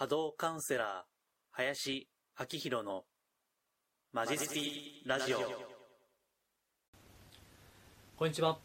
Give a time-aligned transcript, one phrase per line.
[0.00, 0.88] 波動カウンセラー、
[1.50, 2.08] 林
[2.40, 3.04] 明宏の
[4.14, 4.70] マジスティ
[5.04, 5.38] ラジオ。
[8.16, 8.56] こんにちは。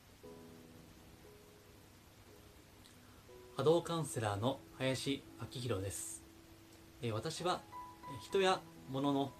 [3.57, 6.23] 波動カウンセラーの林明宏です。
[7.01, 7.61] え私は
[8.23, 9.33] 人や物の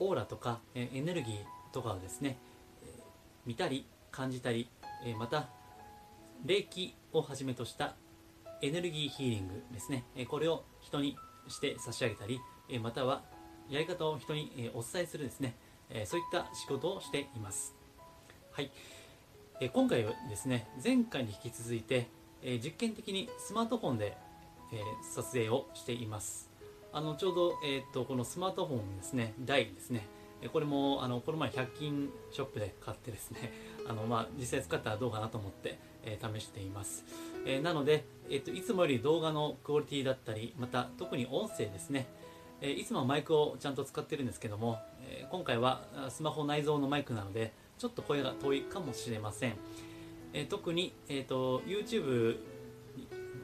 [0.00, 2.36] オーラとかえエネルギーとかをですね、
[3.46, 4.68] 見たり感じたり、
[5.06, 5.48] えまた
[6.44, 7.94] 霊気をはじめとした
[8.60, 11.16] エネルギーヒーリングですね、えこれを人に
[11.50, 13.22] して差し上げたり、えーまたは
[13.68, 15.54] やり方を人にえーお伝えするですね、
[15.90, 17.74] えーそういった仕事をしています。
[18.52, 18.70] はい。
[19.60, 22.08] えー今回はですね前回に引き続いて、
[22.42, 24.16] えー実験的にスマートフォンで、
[24.72, 24.80] えー
[25.14, 26.48] 撮影をしています
[26.92, 30.06] あのちょうど、えーとこのスマートフォンですね台ですね
[30.40, 33.52] えこれもあのこの前100均ショップで買ってですね
[33.88, 37.04] あの、まあ、実際使ったらどうかなと思って、えー試しています、
[37.46, 42.06] えーなので、えーといつもより動画のクオリティだったりまた特に音声ですね。
[42.60, 49.54] えいつもはマイクをちゃんと使ってるんですけども、え今回はスマホ内蔵のマイクなのでちょっと声が遠いかもしれません、
[50.32, 52.36] え特に、えー、と YouTube、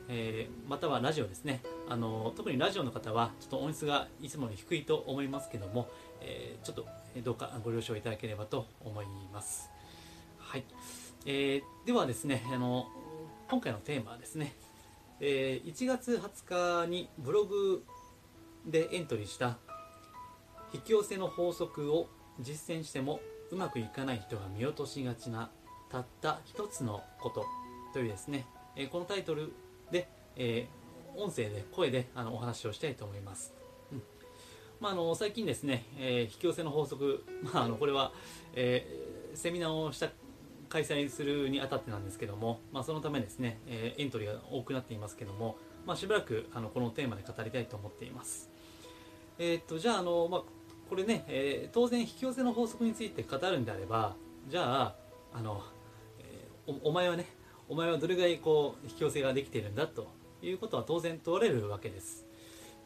[0.09, 1.63] えーまたはラジオですね。
[1.89, 5.89] あの特にラジオの方はちょっと音質がいつもより低いと思いますけども、
[6.21, 6.87] えーちょっと
[7.23, 9.74] どうかご了承いただければと思います。
[10.55, 10.65] はい、
[11.27, 12.87] えーではですねあの
[13.51, 14.55] 今回のテーマはですね、
[15.19, 17.83] えー1月20日にブログ
[18.65, 19.59] でエントリーした
[20.73, 22.07] 引き寄せの法則を
[22.39, 23.19] 実践しても
[23.51, 25.51] うまくいかない人が見落としがちな
[25.91, 27.47] たった一つのこと
[27.93, 28.47] というですね、
[28.77, 29.53] えーこのタイトル
[29.91, 33.53] で、えー音声で声であのお話をしたいと思います、
[33.91, 34.03] うん。
[34.81, 38.13] まあ、あの最近ですね、えー引き寄せの法則、まあ、あのこれは、
[38.53, 40.11] えーセミナーをした
[40.75, 48.51] 開催するにあたってなんですけども、まあ、そのためですね、えエントリーが多くなっていますけども、まあ、しばらくあのこのテーマで語りたいと思っています。
[49.39, 50.43] えーっとじゃああの、まあ、
[50.89, 54.17] これね、えー当然引き寄せの法則について語るんであれば
[54.49, 54.95] じゃあ
[55.33, 55.63] あの、
[56.19, 57.27] えーおお前はね
[57.69, 60.09] お前はどれぐらいこう引き寄せができているんだと
[60.43, 62.27] いうことは当然問われるわけです、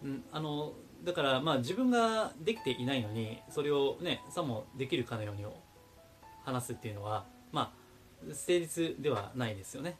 [0.04, 5.46] うん、あのだからまあ自分ができていないのにそれをねさもできるかのように
[6.44, 9.96] 話すっていうのはまあ誠実ではないですよね。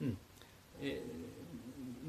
[0.00, 0.18] うん。
[0.80, 1.42] えー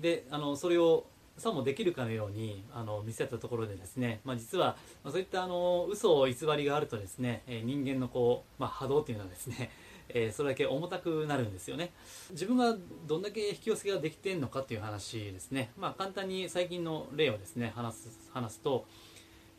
[0.04, 1.06] であのそれを
[1.38, 9.72] さもできるかのようにあの見せたところでですね、まあ、実は、ま、そういったあの嘘偽りがあるとですね、え人間のこう、まあ、波動っていうのはですね、
[10.10, 11.92] えそれだけ重たくなるんですよね。
[12.32, 12.76] 自分が
[13.08, 18.86] どんだけ引き寄せができてんのかっていう話ですね、まあ、簡単に最近の例をですね話す話すと、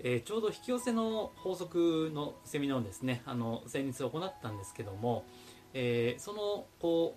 [0.00, 5.24] えーちょうど引き寄せの法則のセミナーをですねあの先日行ったんですけども、
[5.72, 7.16] えーそのこ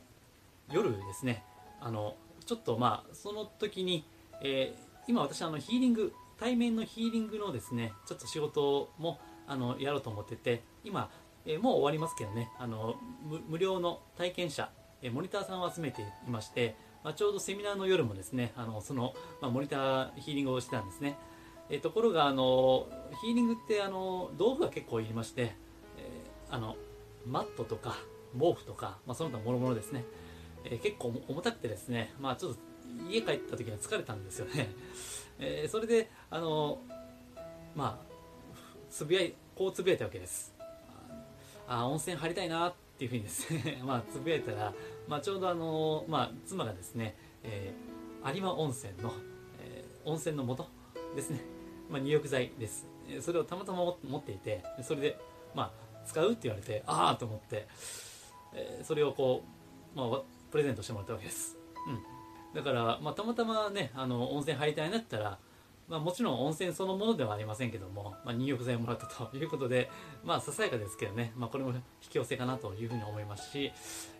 [0.70, 1.44] う夜ですね
[1.80, 2.16] あの
[2.46, 4.06] ちょっとまあその時に、
[4.42, 11.10] えー今私あのヒーリング対面のヒーリングのですねちょっと仕事もあのやろうと思ってて今、
[11.46, 12.96] えもう終わりますけどねあの
[13.48, 14.70] 無料の体験者、
[15.02, 21.18] えモニターさんを集めていまして、まあ、ちょうどセミナーの夜もですねあのその、まあ、モニターヒーリングをしてたんですね。
[21.70, 22.88] えーところがあの
[23.22, 25.56] ヒーリングってあの道具が結構いりまして、
[25.98, 26.76] えーあの
[27.26, 27.98] マットとか
[28.40, 30.06] 毛布とか、まあ、その他もろもろですね、
[30.64, 32.60] えー結構重たくてですね、まあ、ちょっと
[33.10, 34.70] 家帰った時は疲れたんですよね、
[35.40, 36.82] えーそれであの
[37.76, 38.08] まあ
[38.90, 40.56] つぶやいこうつぶやいたわけです。
[41.68, 43.82] ああ温泉入りたいなっていうふうにですね。
[43.84, 44.74] まあつぶやいたら、
[45.08, 49.12] まあ、ちょうどあの、まあ、妻がですね、えー有馬温泉の、
[49.60, 50.66] えー温泉の素
[51.16, 51.42] ですね、
[51.90, 52.88] まあ、入浴剤です。
[53.22, 55.18] それをたまたま持っていてそれで、
[55.56, 57.68] まあ、使うって言われてああと思って、
[58.54, 59.44] えーそれをこ
[59.96, 60.22] う、まあ、
[60.52, 61.92] プレゼントしてもらったわけです、う
[62.52, 65.38] ん、だから、まあ、たまたまねあの温泉入りたいなったら
[65.88, 69.90] まあ、もちろん温泉そのものではありませんけども、まあ、入浴剤をもらったということで、
[70.22, 73.72] まあ、ささやかですけどね、まあ、これも引き寄せかなというふうに思いますし、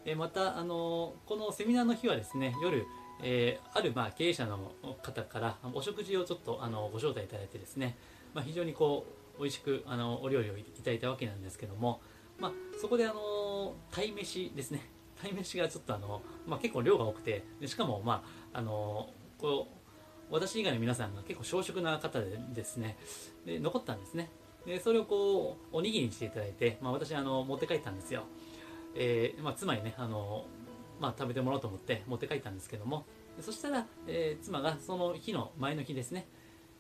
[0.06, 2.86] えーまた、あのこのセミナーの日はですね夜、
[3.22, 7.98] えーあるまあ経営者の方からお食事をちょっとあのご招待いただいてですね、
[8.34, 9.06] まあ、非常にこ
[9.38, 12.02] う美味しくあのお料理をいただいたわけなんですけども、
[12.40, 14.90] まあ、そこであの鯛飯ですね。
[15.22, 18.24] 鯛飯がちょっとあの、まあ、結構量が多くてでしかもま
[18.54, 19.68] ああのこ
[20.30, 22.98] う私以外の皆さんが結構小食な方でですね
[23.46, 24.30] で残ったんですね。
[24.66, 28.24] でそれをこうおにぎりにしていただいて、まあ、私あの持って帰ったんですよ、
[28.96, 30.46] えーまあ、妻にねあの、
[31.00, 33.06] まあ、食べてもらおうと思って持って帰ったんですけども。
[33.40, 36.28] そしたら、えー妻がその日の前の日ですね、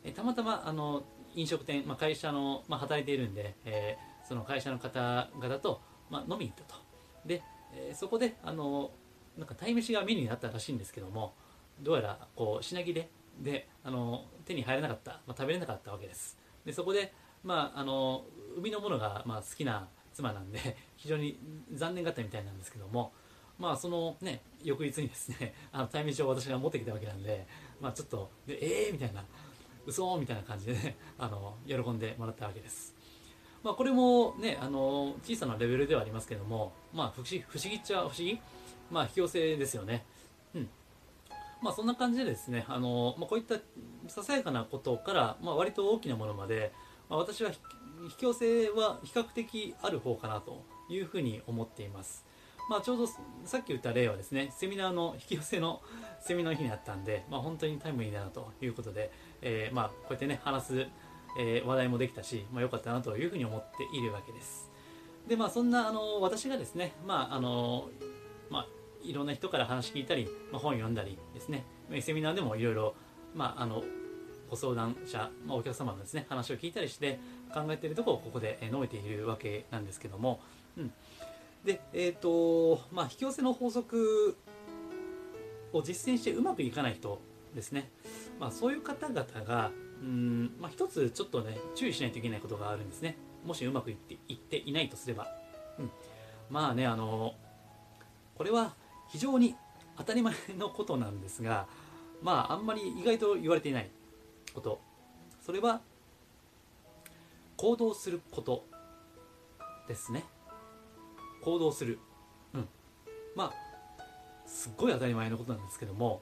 [0.04, 1.04] えーたまたまあの
[1.36, 6.81] 飲食店、まあ、会社の、まあ、働いているんで、えーその会社の方々と、まあ、飲みに行ったと。
[7.25, 7.42] で、
[7.74, 8.92] えそこであの
[9.38, 11.34] なんか鯛めしがメニューになったらしいんですけども
[11.81, 13.10] どうやらこう品切れ
[13.40, 16.38] であの手に入らなかった、まあ、食べれなかったわけです。
[16.66, 18.25] でそこで、まあ、あの
[18.58, 21.40] 海のものが、まあ、好きな妻なんで 非常に
[21.72, 23.14] 残念がったみたいなんですけども
[23.59, 27.48] まあそのね翌日にですね あの対面書を私が持ってきたわけなんで
[27.80, 29.24] まあちょっとでええー、みたいな
[29.86, 30.18] 嘘？
[30.18, 32.95] みたいな感じでねあの喜んでもらったわけです。
[33.63, 38.39] まあこれもねあの小さなレベルではありますけどもまあ不思議不思議っちゃ不思議？
[38.92, 40.06] まあ引き寄せですよね。
[40.54, 40.69] うん。
[41.62, 43.56] まあそんな感じでですねあの、まあ、こういった
[44.07, 46.71] ささやかなことから、まあ、割と大きなものまで、
[47.09, 47.51] まあ、私は
[48.04, 52.26] 引き寄せは比較的ある方かなというふうに思っています。
[52.69, 55.81] まあ、ちょうどさっき言った例はですね、セミナーの引き寄せの
[56.19, 59.12] セミナーの日にあったんで、まあ、本当にタイムリーだなということで、
[59.42, 60.88] えー、まあ、こうやってね、話す、
[61.40, 64.69] えー、話題もできたし、まあ、良かったなというふうに思っているわけです。
[65.28, 67.90] で、まあ、そんな、あの、私がですね、まあ、あの、
[68.50, 68.68] まあ、
[69.04, 71.64] いろんな人から話聞いたり、まあ、本読んだりですね、
[72.02, 72.96] セミナーでもいろいろ、
[73.34, 73.84] まあ、あの、
[74.50, 77.19] ご相談者、まあ、お客様のですね、話を聞いたりして
[77.54, 80.42] 考えているところをここで述べているわけなんですけども、
[80.78, 80.94] うん。
[81.68, 84.38] で、えっ、ー、と、まあ、引き寄せの法則
[85.74, 87.19] を実践してうまくいかない人
[87.54, 87.92] ですね。
[88.40, 89.72] まあ、そういう方々が、
[90.02, 93.18] うん、まあ、一つちょっとね、注意しないといけないことがあるんですね。
[93.46, 95.28] もしうまくいっていっていないとすれば。
[95.78, 95.92] うん。
[96.50, 97.36] まあね、あの、
[98.38, 98.74] これは
[99.10, 99.56] 非常に
[99.98, 101.68] 当たり前のことなんですが、
[102.22, 103.90] まあ、あんまり意外と言われていない
[104.54, 104.80] こと
[105.42, 105.81] それは
[107.58, 108.66] 行動すること
[109.88, 110.24] ですね
[111.42, 112.00] 行動する。
[112.54, 112.68] うん。
[113.36, 113.68] まあ
[114.48, 116.22] すっごい当たり前のことなんですけども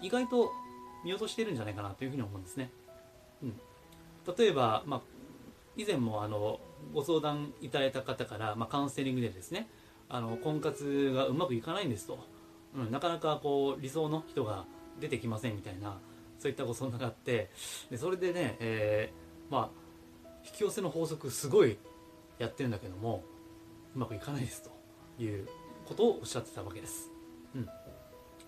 [0.00, 0.52] 意外と
[1.04, 2.70] 見落としているんじゃないかなというふうに思うんですね、
[3.42, 3.54] うん、
[4.36, 5.00] 例えば、まあ、
[5.76, 6.60] 以前もあの
[6.94, 9.68] ご相談いただいた方から、まあ、カウンセリングでですね
[10.08, 12.18] あの婚活がうまくいかないんですと、
[12.76, 14.64] うん、なかなかこう理想の人が
[15.00, 15.98] 出てきませんみたいな
[16.38, 17.50] そういったご相談があって
[17.90, 19.86] でそれでね、えー、まあ
[20.44, 21.78] 引き寄せの法則すごい
[22.38, 23.24] やってるんだけども
[23.96, 24.70] うまくいかないですと
[25.22, 25.48] いう
[25.86, 27.10] ことをおっしゃってたわけです。
[27.54, 27.68] うん、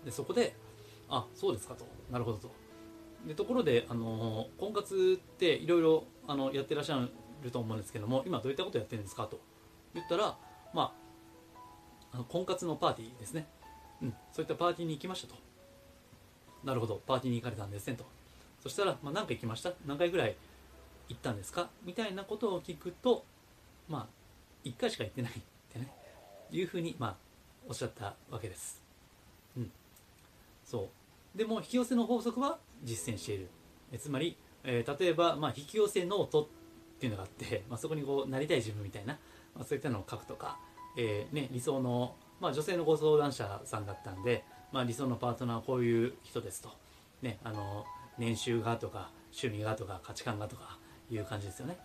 [0.05, 0.55] でそこで
[1.09, 1.85] あそうですかと。
[2.11, 2.51] なるほどと。
[3.25, 6.05] でところで、あの婚活っていろいろ
[6.53, 7.05] やってらっしゃ
[7.43, 9.39] ると思うんですけども今どういったことやってるんですかと。
[9.93, 10.37] 言ったら
[10.73, 10.93] ま
[11.53, 11.59] あ
[12.13, 13.47] あの婚活のパーティーですね、
[14.01, 15.35] うん、そういったパーティーに行きましたと。
[16.63, 17.01] なるほど。
[17.07, 18.05] パーティーに行かれたんですねと。
[18.61, 19.73] そしたら、まあ、何回行きました？
[19.87, 20.35] 何回ぐらい
[21.07, 21.69] 行ったんですか？
[21.83, 23.25] みたいなことを聞くと
[23.87, 24.18] まあ
[24.65, 25.35] 1回しか行ってないっ
[25.71, 25.91] てね
[26.51, 27.15] いうふうにまあ
[27.67, 28.81] おっしゃったわけです。
[29.57, 29.71] うん。
[30.65, 30.89] そ
[31.35, 31.37] う。
[31.37, 33.49] でも引き寄せの法則は実践している。
[33.91, 36.47] えつまり、えー、例えば、まあ、引き寄せノートっ
[36.99, 39.13] ていうのがあって、まあ、そこにこうなりたい自分みたいな、
[39.55, 40.59] まあ、そういったのを書くとか、
[40.97, 46.69] えーね、理想の、まあ、女性のご相談者さんだったんで、まあ、理想のパートナーはこういう人ですと、
[47.21, 47.85] ね、あの
[48.17, 50.77] 年収がとか趣味がとか価値観がとか
[51.11, 51.77] いう感じですよね。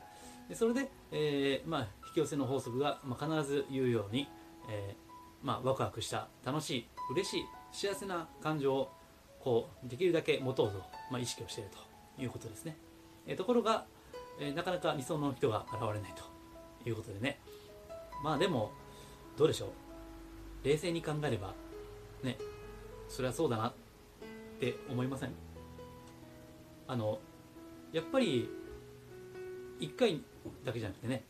[0.49, 4.29] でそれで、えー、まあ、引き寄せの法則が、まあ、必ず言うように、
[4.69, 8.93] えー、まあ、ワクワクした楽しい嬉しい幸せな感情を
[9.41, 10.79] こうできるだけ持とうと、
[11.11, 11.71] まあ、意識をしている
[12.17, 12.77] ということですね、
[13.27, 13.85] えー、ところが、
[14.41, 17.39] えなかなか理想の人が現れないということでね。
[18.25, 18.73] まあでも
[19.37, 20.67] どうでしょう。
[20.67, 21.55] 冷静に考えれば
[22.23, 22.39] ね
[23.09, 23.73] それはそうだなっ
[24.59, 25.31] て思いません？
[26.89, 27.19] あの
[27.93, 28.49] やっぱり
[29.79, 30.21] 1回
[30.65, 31.25] だけじゃなくてね、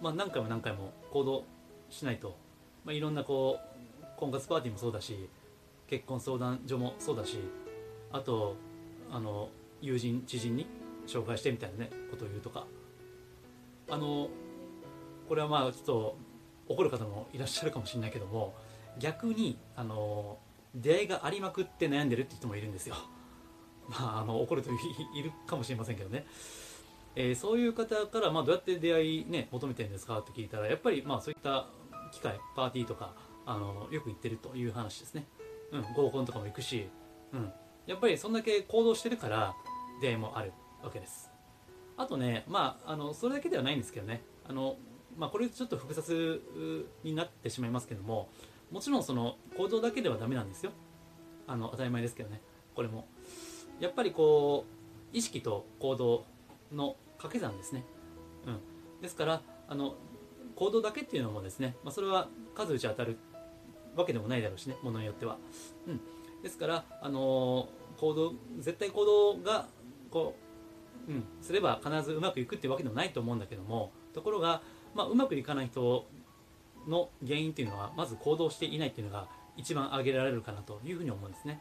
[0.00, 1.44] まあ、何回も何回も行動
[1.90, 2.36] しないと、
[2.84, 5.28] まあ、いろんなこう婚活パーティーもそうだし
[5.86, 7.38] 結婚相談所もそうだし
[8.12, 8.56] あと
[9.10, 9.48] あの
[9.80, 10.66] 友人知人に
[11.06, 12.66] 紹介してみたいなねことを言うとか
[13.90, 14.28] あの
[15.28, 16.16] これはまあちょっと
[16.68, 18.54] 怒る方もいらっしゃるかもしれないけども
[18.98, 20.38] 逆にあの
[20.74, 22.96] 出会いがありまくって悩んでるって人もいるんですよ。
[23.88, 24.70] まあ、あの怒ると
[25.14, 26.26] いるかもしれませんけどね。
[27.20, 31.66] えー、そういう方からまあどうやって出会い、ね、求めてるんですかって聞いたらやっぱりまあそういった
[32.12, 33.12] 機会パーティーとか
[33.44, 35.26] あのよく行ってるという話ですね、
[35.72, 36.88] うん、合コンとかも行くし、
[37.32, 37.52] うん、
[37.88, 39.52] やっぱりそんだけ行動してるから
[40.00, 41.28] 出会いもあるわけです。
[41.96, 44.22] あとねまああのそれだけではないんですけどね。
[44.48, 44.76] あの、
[45.16, 46.40] まあ、これちょっと複雑
[47.02, 48.28] になってしまいますけども
[48.70, 50.70] もちろんその行動だけではダメなんですよ。
[51.48, 52.40] あの当たり前ですけどね。
[52.76, 53.08] これも。
[53.80, 54.66] やっぱりこ
[55.12, 56.24] う意識と行動
[56.72, 57.84] の掛け算ですね、
[58.46, 59.94] うん、ですからあの
[60.56, 63.18] 行動だけっていうのもですね、まあ、それは数打ち当たる
[63.94, 65.36] わけでもないだろうしねものによっては、
[65.86, 66.00] うん、
[66.42, 69.66] ですからあの行動絶対行動が
[70.10, 70.34] こ
[71.08, 74.62] う、うん、すれば必ずうまくいくっていうわけでもないと思うんだけどもところが、
[74.94, 76.06] まあ、うまくいかない人
[76.88, 81.60] の原因っていうのはまず行動していないっていうのが一番挙げられるかなというふうに思うんですね。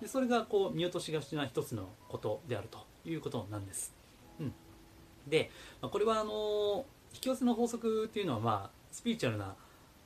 [0.00, 3.92] でそれがこう見落としがちな一つのことであるということなんです、
[4.38, 4.54] うん、
[5.26, 5.50] で、
[5.80, 9.54] まあこれはあの引き寄せの法則っていうのはまあスピリチュアルな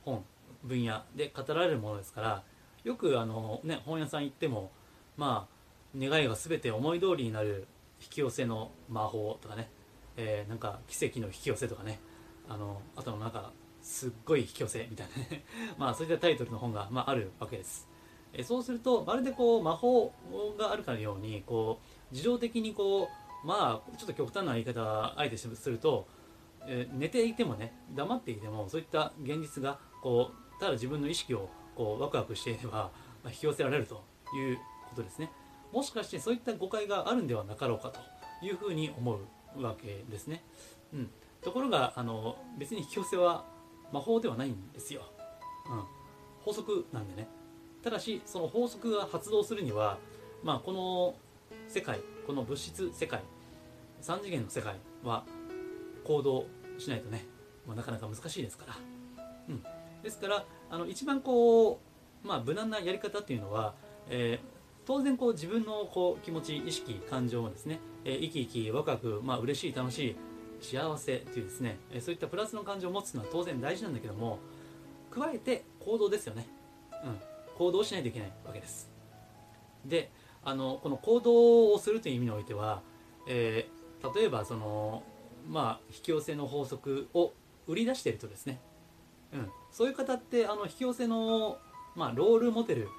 [0.03, 0.23] 本
[0.63, 2.43] 分野で語られるものですから
[2.83, 4.71] よくあの、ね、本屋さん行っても
[5.17, 7.67] まあ願いが全て思い通りになる
[8.01, 9.69] 引き寄せの魔法とかね、
[10.17, 11.99] えーなんか奇跡の引き寄せとかね
[12.49, 15.43] あのあとなんかすっごい引き寄せみたいなね
[15.77, 17.87] まあそういったタイトルの本が、まあ、あるわけです、
[18.33, 20.13] えそうするとまるでこう魔法
[20.57, 21.79] があるかのようにこ
[22.11, 26.07] う自動的にこうまあちょっと極端な言い方はあえてすると、
[26.67, 32.91] えー寝ていてもね黙っていてもそういった現実がこうただ自分の意識をこうワクワクしていれば、ま
[33.25, 34.03] あ、引き寄せられると
[34.35, 34.57] いう
[34.89, 35.29] ことですね。
[35.71, 37.99] もしかしてそういった誤解があるんではなかろうかと
[38.45, 39.19] いうふうに思
[39.57, 40.43] うわけですね、
[40.93, 41.09] うん、
[41.41, 43.45] ところがあの別に引き寄せは
[43.91, 45.01] 魔法ではないんですよ、
[45.69, 45.83] うん、
[46.41, 47.27] 法則なんでね。
[47.83, 49.97] ただしその法則が発動するには、
[50.43, 51.15] まあ、この
[51.67, 53.21] 世界この物質世界
[54.05, 55.23] 3次元の世界は
[56.03, 56.45] 行動
[56.77, 57.25] しないとね、
[57.65, 58.75] まあ、なかなか難しいですから、
[59.49, 59.63] うん、
[60.03, 61.79] ですからあの一番こ
[62.23, 63.73] う、まあ、無難なやり方っていうのは、
[64.09, 64.55] えー
[64.87, 70.15] 当然こう自分のこう気持ち意識感情をですね、えー生き生きワクワク、まあ嬉しい楽しい
[70.61, 74.37] 幸せというですね、えーそういったプラスの感情を持つのは当然大事なんだけども
[75.09, 76.47] 加えて行動ですよね、
[77.03, 77.19] うん、
[77.57, 78.91] 行動しないといけないわけです。
[79.83, 80.11] で
[80.43, 82.83] あのこの行動をするという意味においては、
[83.27, 83.74] えー
[84.13, 85.03] 例えばその
[85.49, 87.33] まあ引き寄せの法則を
[87.67, 88.59] 売り出してるとですね、
[89.33, 91.57] うん、そういう方ってあの引き寄せの、
[91.95, 92.89] まあ、ロールモデル、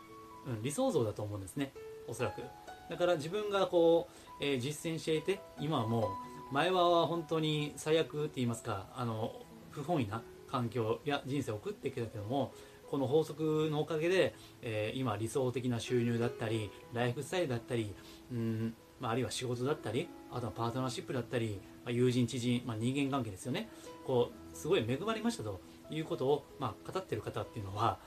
[0.47, 1.73] うん、理想像だと思うんですね。
[2.09, 2.43] おそらく。
[2.89, 4.09] だから自分がこ
[4.41, 6.11] う、えー実践していて今はも
[6.51, 9.33] う前は本当に最悪って言いますかあの
[9.71, 12.53] 不本意な環境や人生を送ってきたけども
[12.89, 17.93] この法則のおかげで、えー今理想的な収入だったりライフスタイルだったり
[18.31, 23.69] うん、まあ、あるいは仕事だったりあとはパートナーシップだったり、まあ、友人知人、まあ、人間関係ですよね。
[24.05, 25.61] こうすごい恵まれましたと
[25.91, 27.99] いうことを、まあ、語ってる方っていうのは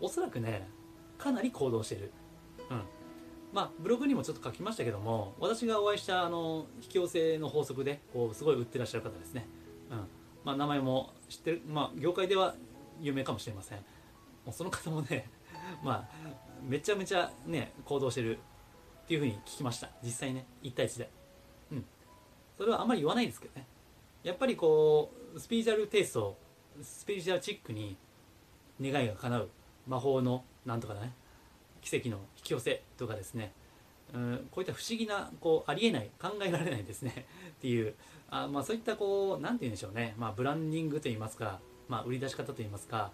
[0.00, 0.68] おそらくね
[1.18, 2.12] かなり行動してる、
[2.70, 2.82] うん。
[3.52, 9.46] まあ、ブログにもちょっと書きましたけども私がお会いしたあの引き寄せの法則でこうすごい売ってらっしゃる方ですね、
[9.90, 9.98] うん。
[10.44, 12.54] まあ、名前も知ってる、まあ、業界では
[13.00, 13.78] 有名かもしれません。
[13.78, 13.84] も
[14.48, 15.28] うその方もね
[15.84, 16.08] まあ
[16.62, 18.38] めちゃめちゃね行動してる。
[19.08, 19.88] っていうふうに聞きました。
[20.04, 21.10] 実際ね1対1で。
[21.72, 21.84] うん。
[22.58, 23.66] それはあんまり言わないですけどね。
[24.22, 26.36] やっぱりこうスピリチュアルテイスト
[26.82, 27.96] スピリチュアルチックに
[28.78, 29.48] 願いが叶う。
[29.86, 31.14] 魔法のなんとかだね。
[31.80, 33.54] 奇跡の引き寄せとかですね。
[34.12, 34.48] うん。
[34.50, 37.26] こういった不思議なこうありえない考えられないですね。
[37.48, 37.94] っていう。
[38.28, 43.10] あ、まあ、そういったこうなんて言うんでしょうね、まあ、ブランディングといいますか、まあ、売り出し方といいますか。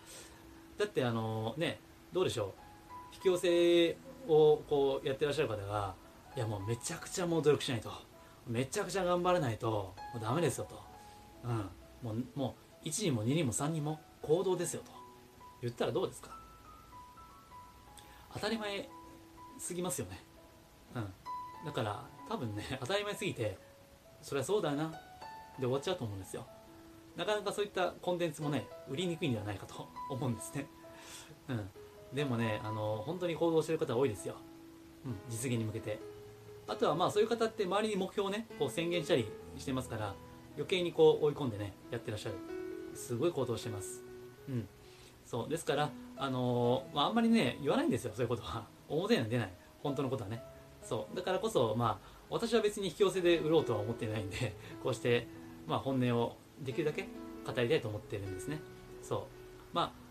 [0.76, 1.78] だってあのね
[2.12, 3.14] どうでしょう。
[3.14, 3.96] 引き寄せ
[4.28, 5.94] をこうやってらっしゃる方が
[6.36, 7.90] いやもうめちゃくちゃもう努力しないと
[8.46, 10.80] めちゃくちゃ頑張らないともうダメですよと、
[11.44, 11.70] うん、
[12.02, 14.92] もうもう1にも2にも3にも行動ですよと。
[15.62, 16.30] 言ったらどうですか？
[18.34, 18.88] 当たり前
[19.58, 20.22] すぎますよね。
[20.94, 21.12] うん。
[21.64, 23.58] だから多分ね 当たり前すぎて
[24.20, 24.90] そりゃそうだな。
[25.58, 26.46] で終わっちゃうと思うんですよ。
[27.16, 30.66] なかなかそういったコンテンツもね売りにくいんではないかと思うんですね。
[31.48, 31.70] うん。
[32.14, 34.36] でもねあの本当に行動してる方多いですよ、
[35.04, 35.98] うん、実現に向けて。
[36.66, 40.14] あとはまあそういう方って周りに目標をねこう宣言したりしてますから
[40.54, 42.36] 余計にこう追い込んでねやってらっしゃる。
[42.94, 44.02] すごい行動してます。
[44.48, 44.68] うん。
[45.26, 45.48] そう。
[45.48, 48.64] ですからあのーまあ、あんまりね言わないんですよそういうことは。
[48.88, 49.52] 表には出ない。
[49.82, 50.42] 本当のことはね。
[50.82, 51.16] そう。
[51.16, 55.28] だからこそまあ私は別に引き寄せで売ろうとは思っていないんでこうして、
[55.66, 57.02] まあ、本音をできるだけ
[57.44, 58.60] 語りたいと思ってるんですね。
[59.02, 59.20] そう。
[59.74, 60.03] まあ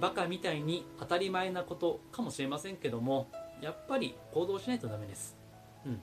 [0.00, 3.28] バカみたいに当たり前なことかもしれませんけども
[3.60, 5.36] やっぱり行動しないとダメです。
[5.86, 6.00] うん。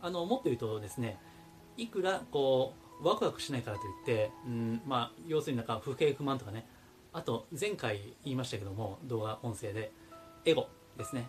[0.00, 1.18] あのもっと言うとですね
[1.76, 6.66] いくらこうワクワクしないからといって、うん、まあ要するになんか不平不満とかね。
[7.12, 9.90] あと前回言いましたけども動画音声で
[10.44, 11.28] エゴですね。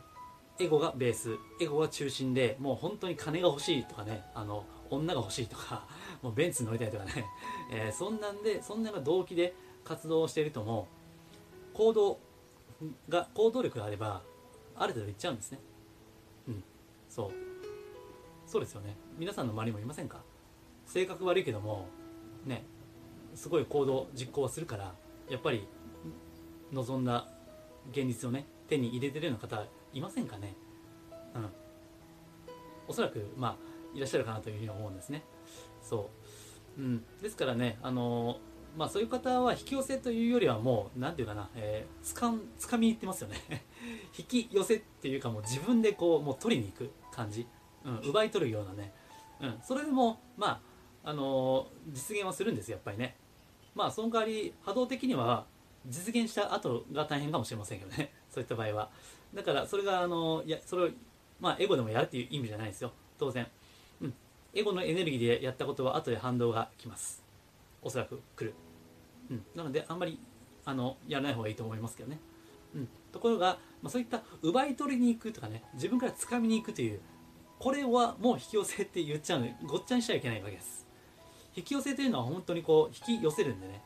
[0.59, 1.37] エゴがベース。
[1.61, 4.23] エゴが中心でもう本当に金が欲しいとかね。
[4.35, 5.85] あの女が欲しいとか
[6.21, 7.25] もうベンツ乗りたいとかね、
[7.71, 10.87] えーそんなんでそんなような動機で活動しているとも
[11.77, 12.19] 行動
[13.07, 14.23] が行動力があれば
[14.75, 15.59] ある程度いっちゃうんですね。
[16.47, 16.63] うん。
[17.07, 17.31] そう。
[18.47, 18.95] そうですよね。
[19.19, 20.21] 皆さんの周りもいませんか？
[20.85, 21.87] 性格悪いけども
[22.45, 22.63] ね
[23.35, 24.95] すごい行動実行はするから
[25.29, 25.67] やっぱり
[26.71, 27.27] 望んだ
[27.91, 30.55] 現実をね手に入れてるような方いませんかね？
[31.35, 31.49] うん。
[32.87, 33.55] おそらくまあ
[33.95, 35.23] いらっしゃるかなというふうに思うんですね。
[35.83, 36.09] そ
[36.77, 38.39] う、うん、ですからねあの
[38.75, 43.65] まあそういう方は引き寄せというよりはもう何て言うかな、えー、つかんつかみに行ってますよね。
[44.17, 47.47] 引き寄せっていうかもう自分でこうもう取りに行く感じ、
[47.85, 48.93] うん、奪い取るようなね、
[49.39, 50.61] うん、それでもま
[51.03, 53.15] ああのー、実現はするんですやっぱりね。
[53.75, 55.45] まあその代わり波動的には
[55.85, 58.11] 実現した後が大変かもしれませんけどね。
[58.29, 58.89] そういった場合は。
[59.33, 60.89] だからそれがあのいやそれを
[61.39, 62.91] まあエゴでもやるっていう意味じゃないですよ。
[63.17, 63.47] 当然。
[64.01, 64.13] うん。
[64.53, 67.26] エゴのエネルギーでやったことは後で反動が来ます。
[67.81, 68.55] おそらく来る。
[69.29, 70.19] うん、なのであんまり
[70.65, 72.19] あのやらない方がいいと思いますけどね、
[72.75, 77.01] うん、ところが、まあ、そういった奪い取りに行くとかね自分から掴みに行くという
[77.59, 80.87] これはもう引き寄せって言っちゃうのでごっちゃにしちゃいけないわけです。
[81.55, 83.81] 引き寄せというのは本当にこう引き寄せるんでね、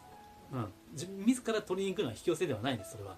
[0.52, 3.16] うん、自自ら取りに行くのは引き寄せではないんですそれは。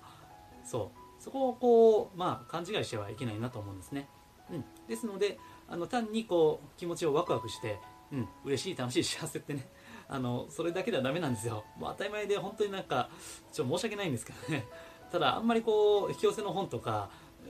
[0.63, 1.03] そう。
[1.23, 4.09] そこをこうまあ勘違いしてはいけないなと思うんですね、
[4.51, 5.39] うん、ですので
[5.69, 7.79] あの単にこう気持ちをワクワクして、
[8.11, 9.65] うん、嬉しい楽しい幸せってね。
[10.07, 11.63] あのそれだけではダメなんですよ。
[11.77, 13.09] もう当たり前で本当になんか
[13.51, 14.65] ちょっと申し訳ないんですけどね。
[15.11, 17.09] ただあんまりこう引き寄せの本とか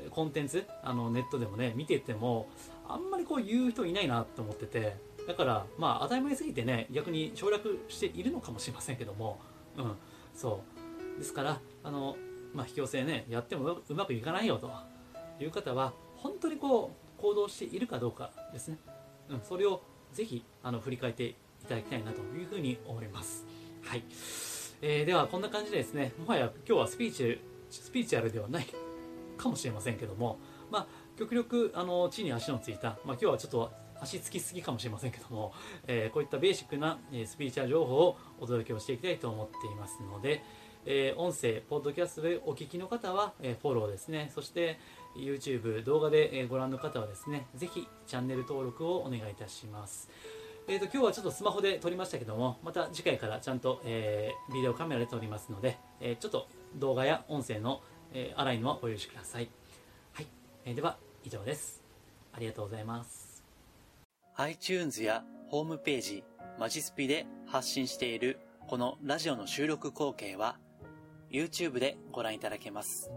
[0.09, 2.47] コンテンツあのネットでもね見てても
[2.87, 5.13] あんまりこう言う人いないなと思ってて。
[5.25, 9.39] だからまあ当たり前すぎてね逆に省略しているのかもしれませんけども。
[9.77, 9.95] うん。
[10.35, 10.61] そ
[11.15, 11.19] う。
[11.19, 12.17] ですからあの
[12.53, 14.69] まあ引き寄せねやってもうまくいかないよと。
[15.39, 18.77] いう方は本当にこう行動しているかどうかですね、
[19.29, 19.81] うん、それを
[20.13, 23.45] ぜひあの振り返っていただきたいなというふうに思います。
[23.83, 24.03] はい。
[24.81, 27.39] えー、では、こんな感じでですね、もはや今日はスピーチ
[27.69, 28.67] スピーチュアルではない
[29.37, 30.39] かもしれませんけども、
[30.69, 35.53] まあ、極力、あの、地に足のついた、まあ、今日はちょっと足つきすぎかもしれませんけども、
[35.87, 40.43] えー、こういったベーシックな、えスピーチャー情報をお届けをしていきたいと思っていますので、
[40.85, 44.79] えー、音声、ポッドキャストでお聞きの方は、えー、フォローですね、そして
[45.15, 50.09] YouTube 動画で、えご覧の方はですね、ぜひチャンネル登録をお願いいたします。
[50.65, 57.81] えーと、今日はちょっとスマホで撮りましたけどもまた次回からちゃんと、えー、ビデオカメラで撮りますので、えー、ちょっと動画や音声の、
[58.13, 59.49] えー、洗いのはお許しください、
[60.13, 60.27] はい。
[60.63, 61.83] えー、では以上です。
[62.31, 63.43] ありがとうございます。
[64.37, 66.23] iTunes やホームページ
[66.57, 70.57] マジスピで発信しているこのラジオの収録光景は
[71.29, 73.11] YouTube でご覧いただけます。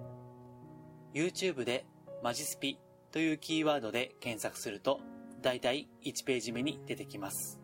[1.15, 1.87] YouTube で
[2.25, 2.77] マジスピ
[3.13, 5.01] というキーワードで検索すると
[5.47, 7.61] だいたい1ページ目に出てきます。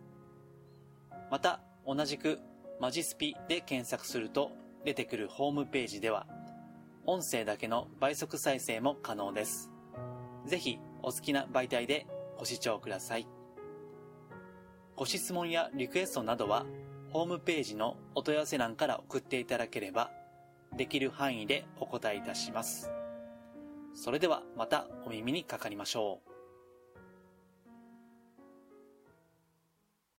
[1.32, 2.38] また、同じく
[2.80, 4.52] マジスピで検索すると
[4.84, 6.28] 出てくるホームページでは、
[7.06, 9.68] 音声だけの倍速再生も可能です。
[10.46, 12.06] ぜひお好きな媒体で
[12.38, 13.26] ご視聴ください。
[14.94, 16.64] ご質問やリクエストなどは、
[17.10, 20.12] ホームページのお問い合わせ欄から送っていただければ、
[20.76, 22.92] できる範囲でお答えいたします。
[23.94, 26.31] それではまたお耳にかかりましょう。